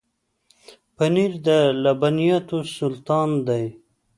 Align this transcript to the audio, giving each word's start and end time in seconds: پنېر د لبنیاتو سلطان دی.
پنېر 0.95 1.31
د 1.45 1.47
لبنیاتو 1.83 2.57
سلطان 2.77 3.29
دی. 3.47 3.65